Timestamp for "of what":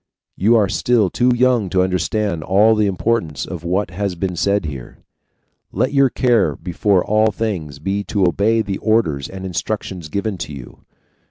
3.45-3.91